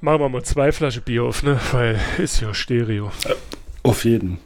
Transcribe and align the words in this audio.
Machen 0.00 0.20
wir 0.20 0.28
mal 0.28 0.44
zwei 0.44 0.70
Flaschen 0.70 1.02
Bier 1.02 1.24
auf, 1.24 1.42
ne? 1.42 1.58
Weil 1.72 1.98
ist 2.18 2.40
ja 2.40 2.54
Stereo. 2.54 3.10
Auf 3.82 4.04
jeden. 4.04 4.38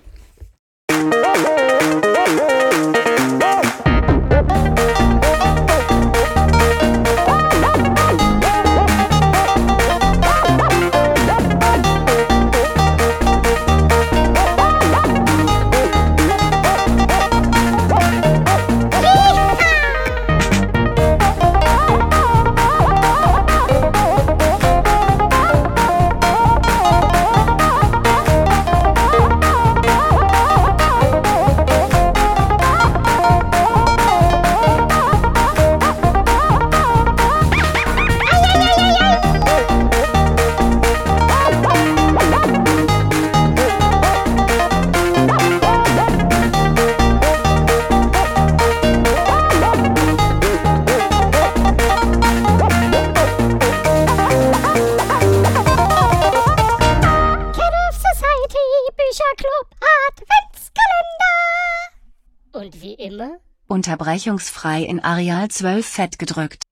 Unterbrechungsfrei 63.93 64.85
in 64.85 65.01
Areal 65.01 65.48
12 65.48 65.87
fett 65.87 66.19
gedrückt. 66.19 66.62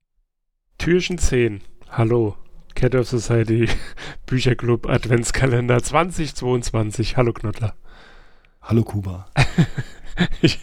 Türchen 0.78 1.18
10. 1.18 1.60
Hallo. 1.90 2.34
Cat 2.74 2.94
of 2.94 3.06
Society 3.08 3.68
Bücherclub 4.26 4.88
Adventskalender 4.88 5.82
2022. 5.82 7.18
Hallo 7.18 7.34
Knottler. 7.34 7.74
Hallo 8.62 8.84
Kuba. 8.84 9.26
Ich, 10.42 10.58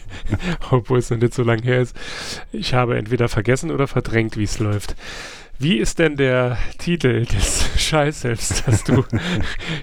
obwohl 0.70 1.00
es 1.00 1.10
noch 1.10 1.18
nicht 1.18 1.34
so 1.34 1.42
lange 1.42 1.62
her 1.62 1.80
ist. 1.80 1.96
Ich 2.52 2.74
habe 2.74 2.96
entweder 2.96 3.28
vergessen 3.28 3.72
oder 3.72 3.88
verdrängt, 3.88 4.36
wie 4.36 4.44
es 4.44 4.60
läuft. 4.60 4.94
Wie 5.58 5.78
ist 5.78 5.98
denn 5.98 6.14
der 6.14 6.58
Titel 6.78 7.24
des 7.24 7.68
Scheißhefts, 7.76 8.62
das 8.64 8.84
du, 8.84 9.04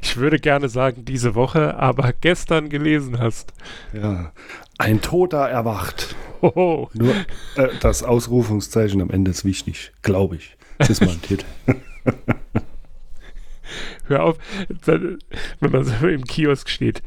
ich 0.02 0.16
würde 0.16 0.40
gerne 0.40 0.70
sagen, 0.70 1.04
diese 1.04 1.36
Woche, 1.36 1.76
aber 1.76 2.14
gestern 2.14 2.70
gelesen 2.70 3.20
hast? 3.20 3.52
Ja. 3.92 4.32
Ein 4.78 5.02
Toter 5.02 5.50
erwacht. 5.50 6.16
Nur 6.94 7.16
äh, 7.56 7.70
das 7.80 8.04
Ausrufungszeichen 8.04 9.02
am 9.02 9.10
Ende 9.10 9.32
ist 9.32 9.46
wichtig, 9.46 9.92
glaube 10.02 10.36
ich. 10.38 10.58
Das 10.78 10.90
ist 10.90 11.02
mein 11.02 11.22
Titel. 11.22 11.46
Hör 14.08 14.24
auf, 14.24 14.38
wenn 14.86 15.20
man 15.60 15.84
so 15.84 16.08
im 16.08 16.24
Kiosk 16.26 16.70
steht. 16.70 17.02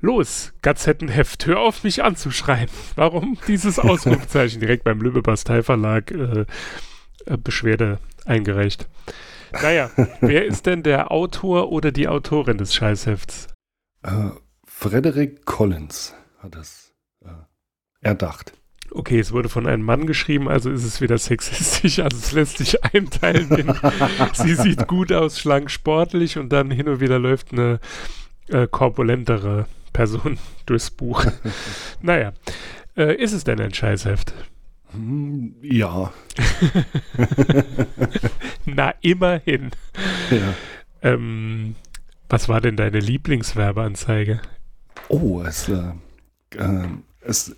Los, 0.00 0.52
Gazettenheft, 0.60 1.46
hör 1.46 1.60
auf, 1.60 1.82
mich 1.82 2.04
anzuschreien. 2.04 2.68
Warum 2.96 3.38
dieses 3.48 3.78
Ausrufezeichen 3.78 4.60
direkt 4.60 4.84
beim 4.84 5.00
Lübbe 5.00 5.22
Bastei 5.22 5.62
Verlag 5.62 6.10
äh, 6.10 6.44
äh, 7.24 7.36
Beschwerde 7.38 7.98
eingereicht? 8.26 8.88
Naja, 9.52 9.90
wer 10.20 10.44
ist 10.44 10.66
denn 10.66 10.82
der 10.82 11.10
Autor 11.10 11.72
oder 11.72 11.92
die 11.92 12.08
Autorin 12.08 12.58
des 12.58 12.74
Scheißhefts? 12.74 13.48
Äh, 14.02 14.30
Frederick 14.64 15.46
Collins 15.46 16.14
hat 16.38 16.54
äh, 16.54 16.85
erdacht. 18.06 18.52
Okay, 18.90 19.18
es 19.18 19.32
wurde 19.32 19.48
von 19.48 19.66
einem 19.66 19.82
Mann 19.82 20.06
geschrieben, 20.06 20.48
also 20.48 20.70
ist 20.70 20.84
es 20.84 21.00
wieder 21.00 21.18
sexistisch, 21.18 21.98
also 22.02 22.16
es 22.16 22.32
lässt 22.32 22.58
sich 22.58 22.82
einteilen 22.84 23.50
in, 23.50 23.74
sie 24.32 24.54
sieht 24.54 24.86
gut 24.86 25.12
aus, 25.12 25.38
schlank, 25.38 25.70
sportlich 25.70 26.38
und 26.38 26.50
dann 26.50 26.70
hin 26.70 26.88
und 26.88 27.00
wieder 27.00 27.18
läuft 27.18 27.52
eine 27.52 27.80
äh, 28.48 28.66
korpulentere 28.66 29.66
Person 29.92 30.38
durchs 30.66 30.90
Buch. 30.90 31.26
naja, 32.00 32.32
äh, 32.96 33.14
ist 33.16 33.32
es 33.32 33.44
denn 33.44 33.60
ein 33.60 33.74
Scheißheft? 33.74 34.32
Hm, 34.92 35.56
ja. 35.62 36.12
Na, 38.64 38.94
immerhin. 39.02 39.72
ja. 40.30 40.54
Ähm, 41.02 41.74
was 42.28 42.48
war 42.48 42.60
denn 42.60 42.76
deine 42.76 42.98
Lieblingswerbeanzeige? 42.98 44.40
Oh, 45.08 45.42
es, 45.42 45.68
äh, 45.68 45.92
äh, 46.56 46.88
es, 47.20 47.54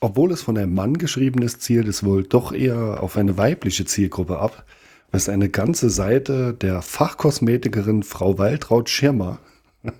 obwohl 0.00 0.32
es 0.32 0.42
von 0.42 0.56
einem 0.56 0.74
Mann 0.74 0.98
geschrieben 0.98 1.42
ist, 1.42 1.62
zielt 1.62 1.86
es 1.86 2.04
wohl 2.04 2.24
doch 2.24 2.52
eher 2.52 3.02
auf 3.02 3.16
eine 3.16 3.36
weibliche 3.36 3.84
Zielgruppe 3.84 4.38
ab. 4.38 4.64
Ist 5.12 5.28
eine 5.28 5.48
ganze 5.48 5.90
Seite 5.90 6.54
der 6.54 6.82
Fachkosmetikerin 6.82 8.02
Frau 8.02 8.38
Waltraud 8.38 8.88
Schirmer. 8.88 9.38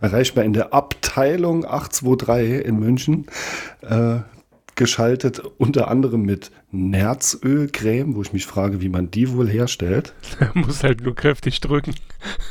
Erreichbar 0.00 0.44
in 0.44 0.52
der 0.52 0.72
Abteilung 0.72 1.64
823 1.64 2.64
in 2.64 2.78
München. 2.78 3.26
Äh, 3.82 4.20
geschaltet 4.78 5.42
unter 5.58 5.88
anderem 5.88 6.22
mit 6.22 6.50
Nerzölcreme, 6.70 8.14
wo 8.14 8.22
ich 8.22 8.32
mich 8.32 8.46
frage, 8.46 8.80
wie 8.80 8.88
man 8.88 9.10
die 9.10 9.30
wohl 9.32 9.48
herstellt. 9.48 10.14
Muss 10.54 10.82
halt 10.82 11.02
nur 11.02 11.14
kräftig 11.14 11.60
drücken. 11.60 11.94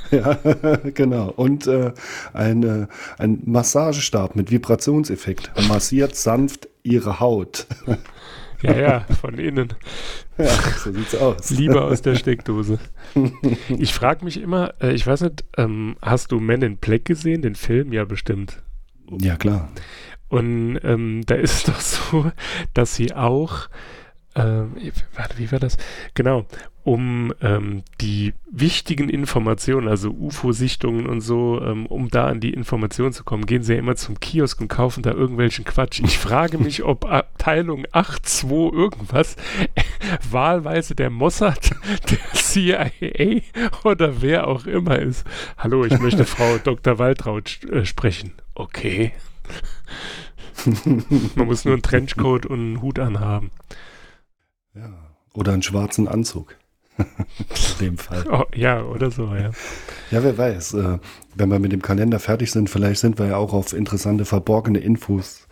Ja, 0.09 0.39
genau. 0.93 1.33
Und 1.35 1.67
äh, 1.67 1.91
ein, 2.31 2.63
äh, 2.63 2.87
ein 3.17 3.41
Massagestab 3.43 4.37
mit 4.37 4.51
Vibrationseffekt. 4.51 5.51
Massiert 5.67 6.15
sanft 6.15 6.69
ihre 6.83 7.19
Haut. 7.19 7.67
Ja, 8.63 8.75
ja, 8.75 8.99
von 9.21 9.37
innen. 9.37 9.71
ja, 10.39 10.49
so 10.83 10.91
sieht's 10.91 11.13
aus. 11.13 11.51
Lieber 11.51 11.85
aus 11.85 12.01
der 12.01 12.15
Steckdose. 12.15 12.79
Ich 13.69 13.93
frage 13.93 14.25
mich 14.25 14.41
immer, 14.41 14.73
äh, 14.81 14.93
ich 14.93 15.05
weiß 15.05 15.21
nicht, 15.21 15.45
ähm, 15.57 15.95
hast 16.01 16.31
du 16.31 16.39
Men 16.39 16.63
in 16.63 16.77
Black 16.77 17.05
gesehen, 17.05 17.43
den 17.43 17.53
Film? 17.53 17.93
Ja, 17.93 18.03
bestimmt. 18.03 18.63
Ja, 19.21 19.35
klar. 19.35 19.69
Und 20.29 20.79
ähm, 20.83 21.21
da 21.25 21.35
ist 21.35 21.53
es 21.55 21.63
doch 21.73 21.79
so, 21.79 22.31
dass 22.73 22.95
sie 22.95 23.13
auch, 23.13 23.69
ähm, 24.35 24.75
warte, 25.15 25.37
wie 25.37 25.51
war 25.51 25.59
das? 25.59 25.77
Genau, 26.13 26.45
um 26.87 27.33
ähm, 27.41 27.83
die 27.99 28.33
wichtigen 28.49 29.09
Informationen, 29.09 29.89
also 29.89 30.09
UFO-Sichtungen 30.09 31.05
und 31.05 31.19
so, 31.19 31.61
ähm, 31.61 31.85
um 31.85 32.07
da 32.07 32.27
an 32.27 32.39
die 32.39 32.53
Informationen 32.53 33.11
zu 33.11 33.25
kommen, 33.25 33.45
gehen 33.45 33.61
sie 33.61 33.73
ja 33.73 33.79
immer 33.79 33.97
zum 33.97 34.21
Kiosk 34.21 34.61
und 34.61 34.69
kaufen 34.69 35.03
da 35.03 35.11
irgendwelchen 35.11 35.65
Quatsch. 35.65 35.99
Ich 35.99 36.17
frage 36.17 36.57
mich, 36.57 36.83
ob 36.83 37.03
Abteilung 37.03 37.85
8.2 37.87 38.73
irgendwas 38.73 39.35
wahlweise 40.31 40.95
der 40.95 41.09
Mossad, 41.09 41.71
der 42.09 42.19
CIA 42.33 43.41
oder 43.83 44.21
wer 44.21 44.47
auch 44.47 44.65
immer 44.65 44.97
ist. 44.97 45.25
Hallo, 45.57 45.83
ich 45.83 45.99
möchte 45.99 46.23
Frau 46.23 46.57
Dr. 46.57 46.99
Waltraud 46.99 47.65
äh, 47.69 47.83
sprechen. 47.85 48.31
Okay. 48.55 49.11
Man 51.35 51.47
muss 51.47 51.65
nur 51.65 51.73
einen 51.73 51.83
Trenchcoat 51.83 52.45
und 52.45 52.59
einen 52.59 52.81
Hut 52.81 52.99
anhaben. 52.99 53.51
Ja. 54.73 54.93
Oder 55.33 55.53
einen 55.53 55.63
schwarzen 55.63 56.07
Anzug. 56.07 56.55
In 56.97 57.05
dem 57.79 57.97
Fall. 57.97 58.25
Oh, 58.31 58.45
ja, 58.55 58.81
oder 58.83 59.11
so, 59.11 59.33
ja. 59.35 59.51
Ja, 60.09 60.23
wer 60.23 60.37
weiß. 60.37 60.73
Äh, 60.73 60.99
wenn 61.35 61.49
wir 61.49 61.59
mit 61.59 61.71
dem 61.71 61.81
Kalender 61.81 62.19
fertig 62.19 62.51
sind, 62.51 62.69
vielleicht 62.69 63.01
sind 63.01 63.19
wir 63.19 63.27
ja 63.27 63.37
auch 63.37 63.53
auf 63.53 63.73
interessante, 63.73 64.25
verborgene 64.25 64.79
Infos 64.79 65.47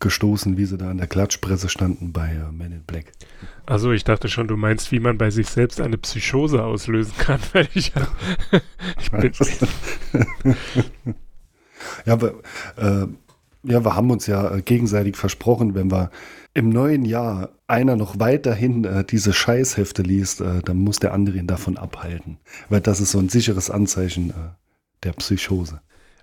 gestoßen, 0.00 0.56
wie 0.56 0.64
sie 0.64 0.78
da 0.78 0.90
in 0.90 0.98
der 0.98 1.08
Klatschpresse 1.08 1.68
standen 1.68 2.12
bei 2.12 2.30
äh, 2.30 2.52
Men 2.52 2.72
in 2.72 2.84
Black. 2.84 3.12
Also 3.66 3.92
ich 3.92 4.04
dachte 4.04 4.28
schon, 4.28 4.48
du 4.48 4.56
meinst, 4.56 4.92
wie 4.92 5.00
man 5.00 5.18
bei 5.18 5.30
sich 5.30 5.48
selbst 5.48 5.80
eine 5.80 5.98
Psychose 5.98 6.64
auslösen 6.64 7.14
kann, 7.18 7.40
weil 7.52 7.68
ich, 7.74 7.92
ich 9.00 9.10
bin, 9.10 9.32
Ja, 12.06 12.12
aber, 12.12 12.34
äh, 12.76 13.06
ja, 13.68 13.84
wir 13.84 13.94
haben 13.94 14.10
uns 14.10 14.26
ja 14.26 14.56
äh, 14.56 14.62
gegenseitig 14.62 15.16
versprochen, 15.16 15.74
wenn 15.74 15.90
wir 15.90 16.10
im 16.54 16.70
neuen 16.70 17.04
Jahr 17.04 17.50
einer 17.66 17.96
noch 17.96 18.18
weiterhin 18.18 18.84
äh, 18.84 19.04
diese 19.04 19.32
Scheißhefte 19.32 20.02
liest, 20.02 20.40
äh, 20.40 20.60
dann 20.64 20.78
muss 20.78 20.98
der 20.98 21.12
andere 21.12 21.36
ihn 21.36 21.46
davon 21.46 21.76
abhalten. 21.76 22.38
Weil 22.68 22.80
das 22.80 23.00
ist 23.00 23.12
so 23.12 23.18
ein 23.18 23.28
sicheres 23.28 23.70
Anzeichen 23.70 24.30
äh, 24.30 24.34
der 25.04 25.12
Psychose. 25.12 25.80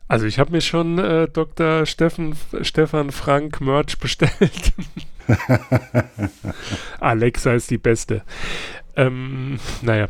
Also 0.07 0.25
ich 0.25 0.37
habe 0.37 0.51
mir 0.51 0.61
schon 0.61 0.99
äh, 0.99 1.27
Dr. 1.27 1.85
Steffen, 1.85 2.35
Stefan 2.61 3.11
Frank 3.11 3.61
Merch 3.61 3.97
bestellt. 3.97 4.73
Alexa 6.99 7.53
ist 7.53 7.71
die 7.71 7.77
beste. 7.77 8.23
Ähm, 8.95 9.59
naja. 9.81 10.07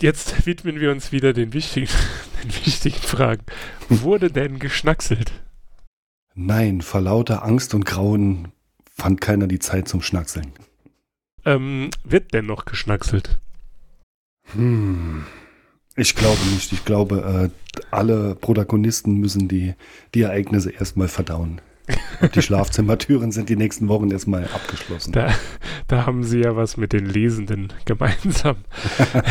Jetzt 0.00 0.46
widmen 0.46 0.80
wir 0.80 0.90
uns 0.90 1.12
wieder 1.12 1.32
den 1.32 1.52
wichtigen, 1.52 1.88
den 2.42 2.66
wichtigen 2.66 2.96
Fragen. 2.96 3.44
Wurde 3.88 4.30
denn 4.30 4.58
geschnackselt? 4.58 5.32
Nein, 6.34 6.80
vor 6.80 7.00
lauter 7.00 7.44
Angst 7.44 7.74
und 7.74 7.84
Grauen 7.84 8.48
fand 8.94 9.20
keiner 9.20 9.46
die 9.46 9.58
Zeit 9.58 9.88
zum 9.88 10.02
Schnackseln. 10.02 10.52
Ähm, 11.44 11.90
wird 12.04 12.32
denn 12.32 12.46
noch 12.46 12.64
geschnackselt? 12.64 13.40
Hm. 14.54 15.24
Ich 15.96 16.14
glaube 16.14 16.40
nicht. 16.52 16.72
Ich 16.72 16.84
glaube, 16.84 17.50
äh, 17.52 17.80
alle 17.90 18.34
Protagonisten 18.34 19.18
müssen 19.18 19.48
die, 19.48 19.74
die 20.14 20.22
Ereignisse 20.22 20.70
erstmal 20.70 21.08
verdauen. 21.08 21.60
Die 22.34 22.42
Schlafzimmertüren 22.42 23.32
sind 23.32 23.48
die 23.48 23.56
nächsten 23.56 23.88
Wochen 23.88 24.10
erstmal 24.10 24.44
abgeschlossen. 24.44 25.12
Da, 25.12 25.34
da 25.88 26.06
haben 26.06 26.22
Sie 26.22 26.40
ja 26.40 26.56
was 26.56 26.76
mit 26.76 26.92
den 26.92 27.06
Lesenden 27.06 27.72
gemeinsam. 27.84 28.56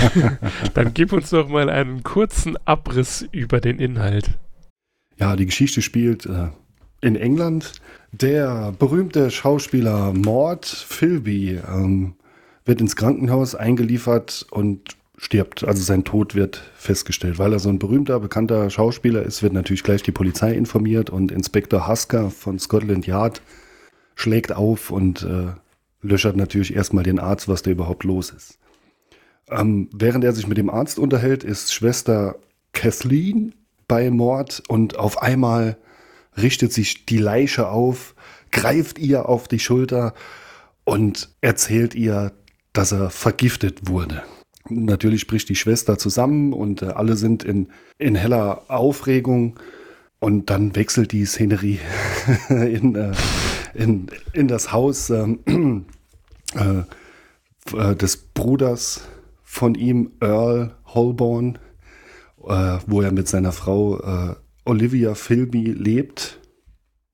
Dann 0.74 0.94
gib 0.94 1.13
uns 1.13 1.30
doch 1.30 1.47
mal 1.47 1.69
einen 1.69 2.04
kurzen 2.04 2.57
Abriss 2.65 3.25
über 3.31 3.62
den 3.62 3.80
Inhalt. 3.80 4.38
Ja, 5.18 5.36
die 5.36 5.45
Geschichte 5.45 5.81
spielt 5.81 6.25
äh, 6.25 6.50
in 7.01 7.15
England. 7.15 7.74
Der 8.12 8.74
berühmte 8.77 9.31
Schauspieler 9.31 10.13
Mort 10.13 10.65
Philby 10.65 11.59
ähm, 11.68 12.13
wird 12.65 12.81
ins 12.81 12.95
Krankenhaus 12.95 13.56
eingeliefert 13.56 14.45
und 14.51 14.98
stirbt. 15.18 15.63
Also 15.63 15.83
sein 15.83 16.03
Tod 16.03 16.36
wird 16.36 16.62
festgestellt. 16.75 17.38
Weil 17.38 17.53
er 17.53 17.59
so 17.59 17.69
ein 17.69 17.80
berühmter, 17.80 18.19
bekannter 18.19 18.69
Schauspieler 18.69 19.24
ist, 19.24 19.44
wird 19.44 19.53
natürlich 19.53 19.83
gleich 19.83 20.01
die 20.03 20.12
Polizei 20.12 20.53
informiert 20.53 21.09
und 21.09 21.31
Inspektor 21.31 21.88
Husker 21.88 22.31
von 22.31 22.57
Scotland 22.59 23.06
Yard 23.06 23.42
schlägt 24.15 24.51
auf 24.51 24.92
und 24.92 25.24
äh, 25.24 25.54
löchert 26.01 26.36
natürlich 26.36 26.75
erstmal 26.75 27.04
den 27.04 27.19
Arzt, 27.19 27.47
was 27.47 27.62
da 27.62 27.71
überhaupt 27.71 28.04
los 28.04 28.31
ist. 28.31 28.57
Ähm, 29.50 29.89
während 29.94 30.24
er 30.24 30.33
sich 30.33 30.47
mit 30.47 30.57
dem 30.57 30.69
Arzt 30.69 30.97
unterhält, 30.97 31.44
ist 31.44 31.74
Schwester 31.74 32.36
Kathleen 32.74 33.54
bei 33.88 34.09
Mord 34.09 34.63
und 34.68 34.97
auf 34.97 35.21
einmal 35.21 35.77
richtet 36.38 36.74
sich 36.74 37.06
die 37.06 37.18
Leiche 37.18 37.69
auf, 37.69 38.16
greift 38.51 39.00
ihr 39.00 39.28
auf 39.28 39.48
die 39.48 39.60
Schulter 39.60 40.13
und 40.83 41.30
erzählt 41.42 41.95
ihr, 41.95 42.33
dass 42.74 42.92
er 42.92 43.10
vergiftet 43.10 43.88
wurde. 43.89 44.24
Natürlich 44.69 45.22
spricht 45.22 45.50
die 45.50 45.56
Schwester 45.56 45.98
zusammen 45.98 46.54
und 46.54 46.81
äh, 46.81 46.88
alle 46.88 47.16
sind 47.16 47.44
in, 47.44 47.68
in 47.98 48.16
heller 48.16 48.63
Aufregung. 48.68 49.60
Und 50.19 50.51
dann 50.51 50.75
wechselt 50.75 51.13
die 51.13 51.25
Szenerie 51.25 51.80
in, 52.50 52.95
äh, 52.95 53.12
in, 53.74 54.07
in 54.33 54.48
das 54.48 54.72
Haus 54.72 55.10
äh, 55.10 55.24
äh, 57.75 57.95
des 57.95 58.18
Bruders 58.18 59.01
von 59.44 59.75
ihm, 59.75 60.12
Earl 60.22 60.75
Holborn, 60.86 61.57
äh, 62.48 62.78
wo 62.86 63.01
er 63.01 63.12
mit 63.12 63.28
seiner 63.28 63.51
Frau 63.51 64.38
Olivia 64.65 65.15
Philby 65.15 65.71
lebt. 65.71 66.39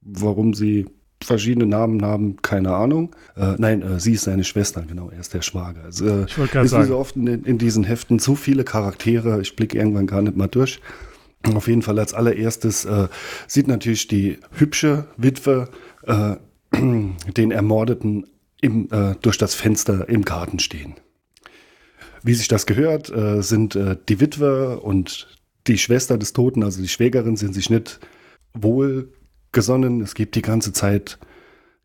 Warum 0.01 0.53
sie 0.53 0.85
verschiedene 1.23 1.65
Namen 1.65 2.03
haben, 2.03 2.38
keine 2.41 2.73
Ahnung. 2.73 3.15
Äh, 3.35 3.55
nein, 3.57 3.81
äh, 3.81 3.99
sie 3.99 4.13
ist 4.13 4.23
seine 4.23 4.44
Schwester, 4.44 4.83
genau, 4.88 5.09
er 5.09 5.19
ist 5.19 5.33
der 5.33 5.41
Schwager. 5.41 5.83
Also, 5.85 6.05
äh, 6.05 6.25
ich 6.25 6.38
wollte 6.38 6.53
gerade 6.53 6.67
sagen. 6.67 6.88
so 6.88 6.97
oft 6.97 7.15
in, 7.15 7.27
in, 7.27 7.57
diesen 7.57 7.83
Heften 7.83 8.19
zu 8.19 8.35
viele 8.35 8.63
Charaktere, 8.63 9.41
ich 9.41 9.55
blicke 9.55 9.77
irgendwann 9.77 10.07
gar 10.07 10.21
nicht 10.21 10.38
mal 10.38 10.47
durch. 10.47 10.79
Auf 11.53 11.67
jeden 11.67 11.81
Fall 11.81 11.97
als 11.99 12.13
allererstes 12.13 12.85
äh, 12.85 13.07
sieht 13.47 13.67
natürlich 13.67 14.07
die 14.07 14.39
hübsche 14.51 15.07
Witwe 15.17 15.69
äh, 16.03 16.35
den 16.77 17.51
Ermordeten 17.51 18.27
im, 18.61 18.89
äh, 18.91 19.15
durch 19.21 19.38
das 19.38 19.55
Fenster 19.55 20.09
im 20.09 20.23
Garten 20.23 20.59
stehen. 20.59 20.95
Wie 22.23 22.33
sich 22.33 22.47
das 22.47 22.65
gehört, 22.65 23.13
sind 23.39 23.79
die 24.09 24.19
Witwe 24.19 24.79
und 24.79 25.37
die 25.68 25.78
Schwester 25.78 26.18
des 26.18 26.34
Toten, 26.34 26.64
also 26.64 26.81
die 26.81 26.88
Schwägerin, 26.88 27.36
sind 27.36 27.54
sich 27.54 27.69
nicht 27.69 28.00
wohl 28.54 29.14
gesonnen. 29.52 30.02
Es 30.02 30.16
gibt 30.16 30.36
die 30.36 30.42
ganze 30.42 30.74
Zeit 30.74 31.19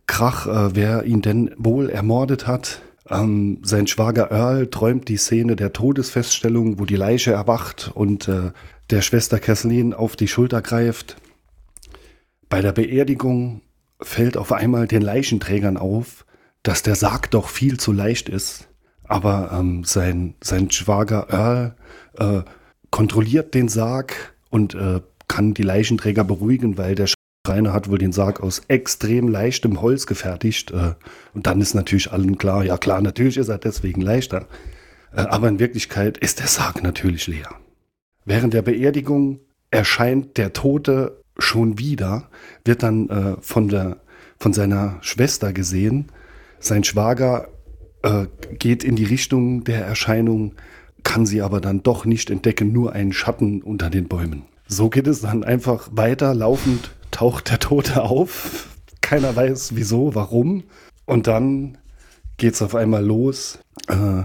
Krach, 0.07 0.47
äh, 0.47 0.75
wer 0.75 1.05
ihn 1.05 1.23
denn 1.23 1.55
wohl 1.57 1.91
ermordet 1.91 2.47
hat. 2.47 2.83
Ähm, 3.09 3.59
sein 3.63 3.87
Schwager 3.87 4.31
Earl 4.31 4.69
träumt 4.69 5.09
die 5.09 5.17
Szene 5.17 5.57
der 5.57 5.73
Todesfeststellung, 5.73 6.79
wo 6.79 6.85
die 6.85 6.97
Leiche 6.97 7.33
erwacht 7.33 7.91
und 7.95 8.29
äh, 8.29 8.53
der 8.91 9.03
Schwester 9.03 9.39
Kathleen 9.39 9.95
auf 9.95 10.17
die 10.17 10.29
Schulter 10.29 10.63
greift. 10.63 11.17
Bei 12.49 12.61
der 12.61 12.73
Beerdigung 12.73 13.63
fällt 14.01 14.37
auf 14.37 14.53
einmal 14.53 14.87
den 14.87 15.03
Leichenträgern 15.03 15.77
auf, 15.77 16.27
dass 16.63 16.83
der 16.83 16.95
Sarg 16.95 17.31
doch 17.31 17.49
viel 17.49 17.79
zu 17.79 17.93
leicht 17.93 18.29
ist. 18.29 18.69
Aber 19.05 19.51
ähm, 19.59 19.85
sein, 19.85 20.35
sein 20.43 20.71
Schwager 20.71 21.29
Earl 21.31 21.77
äh, 22.19 22.43
kontrolliert 22.93 23.55
den 23.55 23.69
Sarg 23.69 24.35
und 24.51 24.75
äh, 24.77 25.01
kann 25.27 25.55
die 25.55 25.63
Leichenträger 25.63 26.23
beruhigen, 26.23 26.79
weil 26.79 26.95
der 26.95 27.09
Rainer 27.49 27.73
hat 27.73 27.89
wohl 27.89 27.99
den 27.99 28.13
Sarg 28.13 28.41
aus 28.41 28.63
extrem 28.69 29.27
leichtem 29.27 29.81
Holz 29.81 30.07
gefertigt. 30.07 30.71
Äh, 30.71 30.95
und 31.35 31.47
dann 31.49 31.61
ist 31.61 31.75
natürlich 31.75 32.13
allen 32.13 32.39
klar, 32.39 32.65
ja 32.65 32.79
klar, 32.79 33.01
natürlich 33.01 33.39
ist 33.39 33.49
er 33.49 33.59
deswegen 33.59 34.01
leichter. 34.01 34.47
Äh, 35.13 35.23
aber 35.23 35.49
in 35.49 35.59
Wirklichkeit 35.59 36.19
ist 36.19 36.39
der 36.39 36.47
Sarg 36.47 36.83
natürlich 36.83 37.27
leer. 37.27 37.49
Während 38.25 38.55
der 38.55 38.63
Beerdigung 38.63 39.41
erscheint 39.71 40.37
der 40.37 40.53
Tote 40.53 41.21
schon 41.39 41.79
wieder, 41.79 42.29
wird 42.65 42.83
dann 42.83 43.09
äh, 43.09 43.37
von, 43.41 43.69
der, 43.69 43.97
von 44.39 44.53
seiner 44.53 44.99
Schwester 45.01 45.53
gesehen. 45.53 46.13
Sein 46.61 46.85
Schwager 46.85 47.49
geht 48.59 48.83
in 48.83 48.97
die 48.97 49.05
Richtung 49.05 49.63
der 49.63 49.87
Erscheinung, 49.87 50.57
kann 51.05 51.27
sie 51.27 51.43
aber 51.43 51.61
dann 51.61 51.83
doch 51.83 52.05
nicht 52.05 52.31
entdecken, 52.31 52.73
nur 52.73 52.93
einen 52.93 53.13
Schatten 53.13 53.63
unter 53.63 53.91
den 53.91 54.09
Bäumen. 54.09 54.43
So 54.67 54.89
geht 54.89 55.07
es 55.07 55.21
dann 55.21 55.45
einfach 55.45 55.89
weiter 55.93 56.35
laufend 56.35 56.93
taucht 57.11 57.51
der 57.51 57.59
Tote 57.59 58.03
auf. 58.03 58.69
Keiner 59.01 59.37
weiß 59.37 59.77
wieso, 59.77 60.15
warum. 60.15 60.65
Und 61.05 61.27
dann 61.27 61.79
geht 62.39 62.55
es 62.55 62.63
auf 62.63 62.75
einmal 62.75 63.05
los. 63.05 63.59
Äh, 63.89 64.25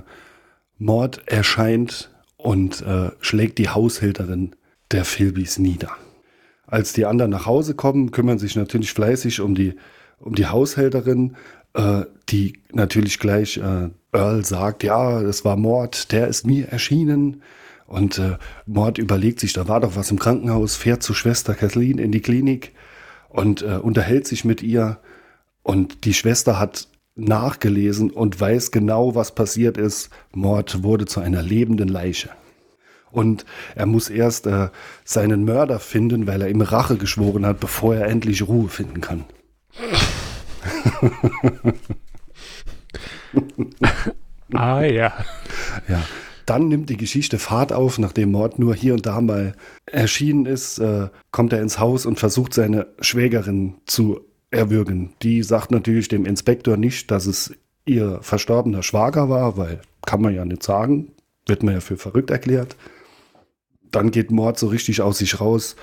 Mord 0.78 1.22
erscheint 1.28 2.12
und 2.38 2.82
äh, 2.82 3.12
schlägt 3.20 3.58
die 3.58 3.70
Haushälterin 3.70 4.56
der 4.92 5.06
Philbys 5.06 5.60
nieder. 5.60 5.92
Als 6.66 6.94
die 6.94 7.06
anderen 7.06 7.32
nach 7.32 7.46
Hause 7.46 7.76
kommen, 7.76 8.12
kümmern 8.12 8.40
sich 8.40 8.56
natürlich 8.56 8.94
fleißig 8.94 9.42
um 9.42 9.56
die, 9.56 9.76
um 10.20 10.36
die 10.36 10.48
Haushälterin, 10.48 11.36
äh, 11.78 12.06
die 12.30 12.60
natürlich 12.74 13.20
gleich 13.20 13.58
äh, 13.58 13.90
Earl 14.12 14.44
sagt, 14.44 14.84
ja, 14.84 15.22
es 15.22 15.46
war 15.46 15.56
Mord, 15.56 16.12
der 16.12 16.28
ist 16.28 16.46
mir 16.46 16.68
erschienen. 16.70 17.44
Und 17.86 18.18
äh, 18.18 18.38
Mord 18.66 18.98
überlegt 18.98 19.40
sich, 19.40 19.54
da 19.54 19.68
war 19.68 19.80
doch 19.80 19.96
was 19.96 20.12
im 20.12 20.20
Krankenhaus, 20.20 20.76
fährt 20.76 21.04
zu 21.04 21.14
Schwester 21.14 21.54
Kathleen 21.54 22.00
in 22.00 22.12
die 22.12 22.20
Klinik 22.20 22.74
und 23.30 23.62
äh, 23.62 23.78
unterhält 23.78 24.28
sich 24.28 24.44
mit 24.44 24.62
ihr. 24.62 24.98
Und 25.64 26.04
die 26.04 26.14
Schwester 26.14 26.60
hat 26.60 26.88
nachgelesen 27.16 28.12
und 28.12 28.40
weiß 28.40 28.72
genau, 28.72 29.16
was 29.16 29.34
passiert 29.34 29.78
ist. 29.78 30.10
Mord 30.34 30.84
wurde 30.84 31.06
zu 31.06 31.20
einer 31.20 31.42
lebenden 31.42 31.88
Leiche. 31.88 32.30
Und 33.12 33.46
er 33.76 33.86
muss 33.86 34.10
erst 34.10 34.48
äh, 34.48 34.70
seinen 35.06 35.46
Mörder 35.46 35.80
finden, 35.80 36.28
weil 36.28 36.42
er 36.42 36.50
ihm 36.50 36.62
Rache 36.62 36.98
geschworen 36.98 37.46
hat, 37.46 37.60
bevor 37.60 37.96
er 37.96 38.08
endlich 38.08 38.48
Ruhe 38.48 38.68
finden 38.68 39.00
kann. 39.00 39.24
ah 44.54 44.84
ja. 44.84 45.14
Ja. 45.88 46.04
Dann 46.46 46.70
nimmt 46.70 46.90
die 46.90 46.98
Geschichte 46.98 47.40
Fahrt 47.40 47.74
auf, 47.74 48.00
nachdem 48.00 48.32
Mord 48.32 48.58
nur 48.58 48.74
hier 48.74 48.94
und 48.94 49.06
da 49.06 49.20
mal 49.20 49.54
erschienen 49.86 50.46
ist, 50.46 50.80
äh, 50.80 51.10
kommt 51.32 51.52
er 51.52 51.62
ins 51.62 51.78
Haus 51.78 52.06
und 52.06 52.20
versucht 52.20 52.54
seine 52.54 52.88
Schwägerin 53.02 53.76
zu 53.86 54.22
erwürgen. 54.50 55.14
Die 55.22 55.44
sagt 55.44 55.72
natürlich 55.72 56.08
dem 56.08 56.26
Inspektor 56.26 56.78
nicht, 56.78 57.12
dass 57.12 57.26
es 57.26 57.54
ihr 57.86 58.20
verstorbener 58.22 58.82
Schwager 58.82 59.30
war, 59.30 59.58
weil 59.58 59.82
kann 60.06 60.22
man 60.22 60.34
ja 60.34 60.46
nicht 60.46 60.64
sagen, 60.64 61.12
wird 61.48 61.64
man 61.64 61.74
ja 61.74 61.80
für 61.82 61.98
verrückt 61.98 62.30
erklärt. 62.30 62.78
Dann 63.92 64.12
geht 64.12 64.32
Mord 64.32 64.58
so 64.58 64.68
richtig 64.68 65.02
aus 65.02 65.18
sich 65.18 65.42
raus. 65.42 65.76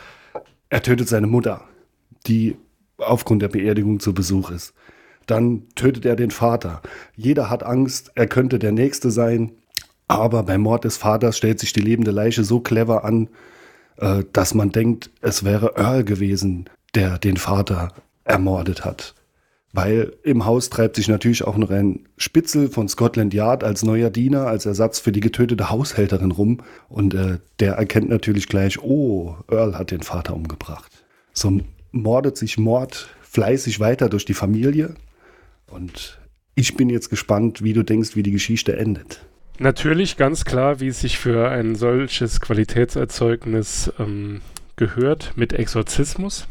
Er 0.71 0.83
tötet 0.83 1.09
seine 1.09 1.27
Mutter, 1.27 1.63
die 2.27 2.57
aufgrund 2.99 3.43
der 3.43 3.49
Beerdigung 3.49 4.01
zu 4.01 4.15
Besuch 4.15 4.51
ist. 4.51 4.75
Dann 5.27 5.69
tötet 5.75 6.05
er 6.05 6.17
den 6.17 6.31
Vater. 6.31 6.83
Jeder 7.17 7.51
hat 7.51 7.63
Angst, 7.63 8.13
er 8.15 8.27
könnte 8.27 8.59
der 8.59 8.73
Nächste 8.73 9.11
sein. 9.11 9.53
Aber 10.07 10.43
beim 10.43 10.61
Mord 10.61 10.85
des 10.85 10.99
Vaters 10.99 11.37
stellt 11.37 11.59
sich 11.61 11.73
die 11.73 11.81
lebende 11.81 12.11
Leiche 12.11 12.45
so 12.45 12.61
clever 12.61 13.05
an, 13.05 13.29
äh, 13.97 14.25
dass 14.33 14.55
man 14.55 14.71
denkt, 14.71 15.11
es 15.23 15.45
wäre 15.45 15.77
Earl 15.77 16.05
gewesen, 16.05 16.69
der 16.95 17.19
den 17.19 17.39
Vater 17.39 17.93
ermordet 18.25 18.85
hat. 18.85 19.15
Weil 19.73 20.13
im 20.23 20.45
Haus 20.45 20.71
treibt 20.71 20.95
sich 20.95 21.09
natürlich 21.09 21.43
auch 21.43 21.57
noch 21.57 21.71
ein 21.71 22.07
Spitzel 22.17 22.69
von 22.69 22.89
Scotland 22.89 23.35
Yard 23.35 23.65
als 23.65 23.83
neuer 23.83 24.11
Diener, 24.11 24.47
als 24.47 24.67
Ersatz 24.67 25.01
für 25.01 25.11
die 25.11 25.21
getötete 25.21 25.69
Haushälterin 25.69 26.31
rum. 26.31 26.61
Und 26.89 27.15
äh, 27.15 27.39
der 27.59 27.75
erkennt 27.75 28.09
natürlich 28.09 28.47
gleich, 28.47 28.81
oh, 28.83 29.37
Earl 29.51 29.77
hat 29.77 29.91
den 29.91 30.03
Vater 30.03 30.35
umgebracht. 30.35 31.05
So 31.33 31.61
mordet 31.95 32.37
sich 32.37 32.59
Mord 32.59 33.09
fleißig 33.23 33.81
weiter 33.81 34.09
durch 34.09 34.25
die 34.25 34.35
Familie. 34.35 34.95
Und 35.67 36.21
ich 36.55 36.77
bin 36.77 36.91
jetzt 36.91 37.09
gespannt, 37.09 37.63
wie 37.63 37.73
du 37.73 37.83
denkst, 37.83 38.17
wie 38.17 38.23
die 38.23 38.33
Geschichte 38.33 38.77
endet. 38.77 39.25
Natürlich, 39.59 40.17
ganz 40.17 40.45
klar, 40.45 40.81
wie 40.81 40.89
es 40.89 41.01
sich 41.01 41.19
für 41.19 41.49
ein 41.49 41.77
solches 41.77 42.41
Qualitätserzeugnis 42.41 43.93
ähm, 43.99 44.41
gehört, 44.77 45.33
mit 45.37 45.53
Exorzismus. 45.53 46.47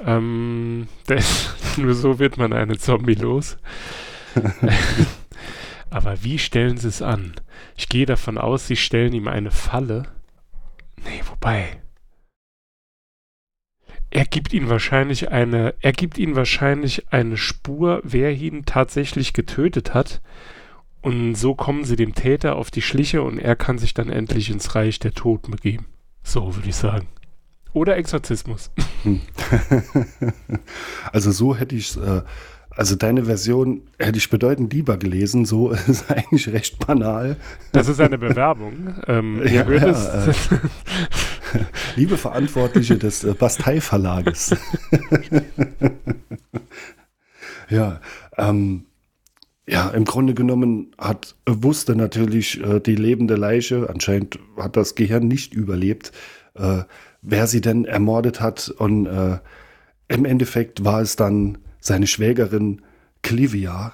Ähm, 0.00 0.88
denn 1.08 1.22
nur 1.76 1.94
so 1.94 2.18
wird 2.18 2.38
man 2.38 2.52
eine 2.52 2.78
Zombie 2.78 3.14
los. 3.14 3.58
Aber 5.90 6.22
wie 6.22 6.38
stellen 6.38 6.78
sie 6.78 6.88
es 6.88 7.00
an? 7.00 7.34
Ich 7.76 7.88
gehe 7.88 8.06
davon 8.06 8.38
aus, 8.38 8.66
sie 8.66 8.76
stellen 8.76 9.12
ihm 9.12 9.28
eine 9.28 9.50
Falle. 9.50 10.04
Nee, 11.04 11.22
wobei. 11.28 11.80
Er 14.16 14.24
gibt 14.24 14.54
ihnen 14.54 14.70
wahrscheinlich 14.70 15.30
eine, 15.30 15.74
er 15.82 15.92
gibt 15.92 16.16
ihnen 16.16 16.36
wahrscheinlich 16.36 17.04
eine 17.12 17.36
Spur, 17.36 18.00
wer 18.02 18.32
ihn 18.32 18.64
tatsächlich 18.64 19.34
getötet 19.34 19.92
hat. 19.92 20.22
Und 21.02 21.34
so 21.34 21.54
kommen 21.54 21.84
sie 21.84 21.96
dem 21.96 22.14
Täter 22.14 22.56
auf 22.56 22.70
die 22.70 22.80
Schliche 22.80 23.20
und 23.20 23.38
er 23.38 23.56
kann 23.56 23.76
sich 23.76 23.92
dann 23.92 24.08
endlich 24.08 24.48
ins 24.48 24.74
Reich 24.74 24.98
der 25.00 25.12
Toten 25.12 25.50
begeben. 25.50 25.84
So 26.22 26.56
würde 26.56 26.66
ich 26.66 26.76
sagen. 26.76 27.08
Oder 27.74 27.98
Exorzismus. 27.98 28.70
Hm. 29.02 29.20
also 31.12 31.30
so 31.30 31.54
hätte 31.54 31.76
ich 31.76 31.90
es, 31.90 31.96
äh, 31.98 32.22
also 32.70 32.94
deine 32.94 33.24
Version 33.24 33.82
hätte 33.98 34.18
ich 34.18 34.28
bedeutend 34.28 34.72
lieber 34.72 34.96
gelesen. 34.98 35.44
So 35.44 35.70
ist 35.88 36.10
eigentlich 36.10 36.48
recht 36.48 36.86
banal. 36.86 37.36
Das 37.72 37.88
ist 37.88 38.00
eine 38.00 38.16
Bewerbung. 38.16 38.94
Ähm, 39.06 39.42
ja, 39.46 39.68
ja, 39.68 40.26
äh, 40.26 40.34
liebe 41.96 42.16
Verantwortliche 42.16 42.98
des 42.98 43.24
äh, 43.24 43.34
Bastei-Verlages. 43.34 44.56
ja, 47.68 48.00
ähm, 48.36 48.86
ja, 49.68 49.90
im 49.90 50.04
Grunde 50.04 50.34
genommen 50.34 50.92
hat 50.96 51.34
wusste 51.46 51.96
natürlich 51.96 52.62
äh, 52.62 52.80
die 52.80 52.94
lebende 52.94 53.34
Leiche, 53.34 53.88
anscheinend 53.90 54.38
hat 54.56 54.76
das 54.76 54.94
Gehirn 54.94 55.26
nicht 55.26 55.54
überlebt, 55.54 56.12
äh, 56.54 56.82
wer 57.22 57.46
sie 57.46 57.60
denn 57.60 57.84
ermordet 57.84 58.40
hat. 58.40 58.68
Und 58.68 59.06
äh, 59.06 59.38
im 60.08 60.24
Endeffekt 60.24 60.84
war 60.84 61.00
es 61.00 61.16
dann 61.16 61.58
seine 61.80 62.06
Schwägerin 62.06 62.82
Clivia. 63.22 63.92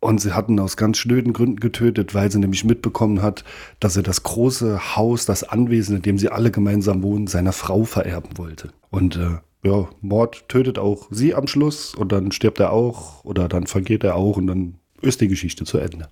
Und 0.00 0.20
sie 0.20 0.32
hatten 0.32 0.60
aus 0.60 0.76
ganz 0.76 0.96
schnöden 0.98 1.32
Gründen 1.32 1.58
getötet, 1.58 2.14
weil 2.14 2.30
sie 2.30 2.38
nämlich 2.38 2.64
mitbekommen 2.64 3.20
hat, 3.20 3.44
dass 3.80 3.96
er 3.96 4.04
das 4.04 4.22
große 4.22 4.96
Haus, 4.96 5.26
das 5.26 5.42
Anwesen, 5.42 5.96
in 5.96 6.02
dem 6.02 6.18
sie 6.18 6.28
alle 6.28 6.52
gemeinsam 6.52 7.02
wohnen, 7.02 7.26
seiner 7.26 7.52
Frau 7.52 7.84
vererben 7.84 8.38
wollte. 8.38 8.70
Und 8.90 9.16
äh, 9.16 9.38
ja, 9.64 9.88
Mord 10.00 10.48
tötet 10.48 10.78
auch 10.78 11.08
sie 11.10 11.34
am 11.34 11.48
Schluss 11.48 11.94
und 11.94 12.12
dann 12.12 12.30
stirbt 12.30 12.60
er 12.60 12.72
auch 12.72 13.24
oder 13.24 13.48
dann 13.48 13.66
vergeht 13.66 14.04
er 14.04 14.14
auch 14.14 14.36
und 14.36 14.46
dann 14.46 14.74
ist 15.02 15.20
die 15.20 15.28
Geschichte 15.28 15.64
zu 15.64 15.78
Ende. 15.78 16.08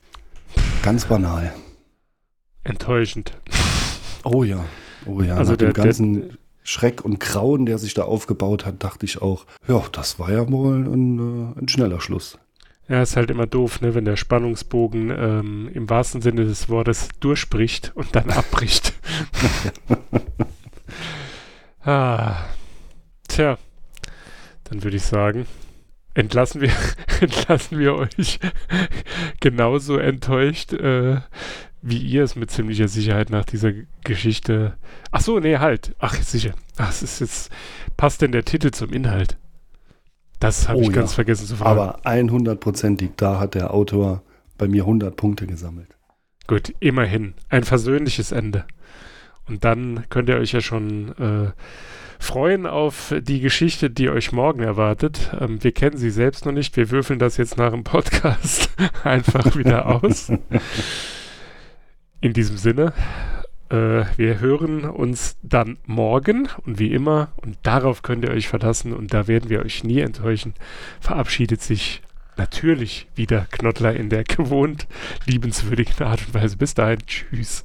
Ganz 0.82 1.04
banal. 1.04 1.54
Enttäuschend. 2.64 3.38
Oh 4.24 4.42
ja. 4.42 4.64
Oh 5.06 5.22
ja, 5.22 5.36
also 5.36 5.52
nach 5.52 5.58
der, 5.58 5.72
dem 5.72 5.74
ganzen 5.74 6.14
der, 6.14 6.38
Schreck 6.64 7.04
und 7.04 7.20
Grauen, 7.20 7.66
der 7.66 7.78
sich 7.78 7.94
da 7.94 8.02
aufgebaut 8.02 8.66
hat, 8.66 8.82
dachte 8.82 9.06
ich 9.06 9.22
auch, 9.22 9.46
ja, 9.68 9.80
das 9.92 10.18
war 10.18 10.32
ja 10.32 10.50
wohl 10.50 10.84
ein, 10.84 11.54
äh, 11.56 11.60
ein 11.60 11.68
schneller 11.68 12.00
Schluss. 12.00 12.38
Ja, 12.88 13.02
ist 13.02 13.16
halt 13.16 13.30
immer 13.30 13.46
doof, 13.46 13.80
ne, 13.80 13.94
wenn 13.94 14.04
der 14.04 14.16
Spannungsbogen 14.16 15.10
ähm, 15.10 15.70
im 15.74 15.90
wahrsten 15.90 16.22
Sinne 16.22 16.44
des 16.44 16.68
Wortes 16.68 17.08
durchbricht 17.18 17.92
und 17.94 18.14
dann 18.14 18.30
abbricht. 18.30 18.92
ah, 21.82 22.36
tja, 23.28 23.58
dann 24.64 24.84
würde 24.84 24.96
ich 24.96 25.02
sagen, 25.02 25.46
entlassen 26.14 26.60
wir, 26.60 26.70
entlassen 27.20 27.78
wir 27.78 27.94
euch 27.94 28.38
genauso 29.40 29.98
enttäuscht, 29.98 30.72
äh, 30.72 31.20
wie 31.82 31.98
ihr 31.98 32.24
es 32.24 32.36
mit 32.36 32.50
ziemlicher 32.50 32.88
Sicherheit 32.88 33.30
nach 33.30 33.44
dieser 33.44 33.72
Geschichte. 34.02 34.76
Ach 35.12 35.20
so, 35.20 35.38
nee, 35.38 35.58
halt. 35.58 35.94
Ach, 35.98 36.14
sicher. 36.14 36.54
Ach, 36.76 36.90
es 36.90 37.02
ist 37.02 37.20
jetzt. 37.20 37.52
Passt 37.96 38.22
denn 38.22 38.32
der 38.32 38.44
Titel 38.44 38.70
zum 38.72 38.92
Inhalt? 38.92 39.38
Das 40.40 40.68
habe 40.68 40.78
oh, 40.78 40.82
ich 40.82 40.92
ganz 40.92 41.14
vergessen 41.14 41.46
zu 41.46 41.56
fragen. 41.56 41.80
Aber 41.80 42.00
100%ig, 42.04 43.10
da 43.16 43.40
hat 43.40 43.54
der 43.54 43.72
Autor 43.72 44.22
bei 44.58 44.68
mir 44.68 44.82
100 44.82 45.16
Punkte 45.16 45.46
gesammelt. 45.46 45.96
Gut, 46.46 46.72
immerhin. 46.80 47.34
Ein 47.48 47.64
versöhnliches 47.64 48.32
Ende. 48.32 48.64
Und 49.48 49.64
dann 49.64 50.04
könnt 50.08 50.28
ihr 50.28 50.36
euch 50.36 50.52
ja 50.52 50.60
schon 50.60 51.16
äh, 51.18 51.52
freuen 52.18 52.66
auf 52.66 53.14
die 53.20 53.40
Geschichte, 53.40 53.90
die 53.90 54.08
euch 54.10 54.32
morgen 54.32 54.62
erwartet. 54.62 55.30
Ähm, 55.40 55.62
wir 55.62 55.72
kennen 55.72 55.96
sie 55.96 56.10
selbst 56.10 56.46
noch 56.46 56.52
nicht. 56.52 56.76
Wir 56.76 56.90
würfeln 56.90 57.18
das 57.18 57.36
jetzt 57.36 57.56
nach 57.56 57.70
dem 57.70 57.84
Podcast 57.84 58.70
einfach 59.04 59.56
wieder 59.56 59.86
aus. 59.86 60.30
In 62.20 62.32
diesem 62.32 62.56
Sinne, 62.56 62.92
äh, 63.70 64.04
wir 64.16 64.40
hören 64.40 64.84
uns 64.84 65.36
dann 65.42 65.78
morgen 65.86 66.48
und 66.64 66.78
wie 66.78 66.92
immer, 66.92 67.32
und 67.36 67.58
darauf 67.62 68.02
könnt 68.02 68.24
ihr 68.24 68.30
euch 68.30 68.48
verlassen 68.48 68.92
und 68.92 69.12
da 69.12 69.28
werden 69.28 69.50
wir 69.50 69.60
euch 69.60 69.84
nie 69.84 70.00
enttäuschen, 70.00 70.54
verabschiedet 71.00 71.62
sich 71.62 72.02
natürlich 72.36 73.08
wieder 73.14 73.46
Knottler 73.50 73.94
in 73.94 74.10
der 74.10 74.24
gewohnt 74.24 74.86
liebenswürdigen 75.24 76.06
Art 76.06 76.26
und 76.26 76.34
Weise. 76.34 76.56
Bis 76.56 76.74
dahin, 76.74 77.00
tschüss. 77.06 77.64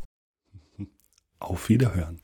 Auf 1.40 1.70
Wiederhören. 1.70 2.22